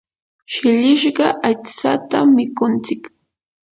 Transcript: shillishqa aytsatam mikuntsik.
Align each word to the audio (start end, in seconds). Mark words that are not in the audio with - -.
shillishqa 0.53 1.27
aytsatam 1.49 2.27
mikuntsik. 2.37 3.01